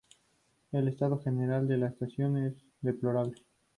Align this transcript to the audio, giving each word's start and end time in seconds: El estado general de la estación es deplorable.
El 0.71 0.87
estado 0.87 1.19
general 1.19 1.67
de 1.67 1.77
la 1.77 1.89
estación 1.89 2.35
es 2.43 2.53
deplorable. 2.81 3.39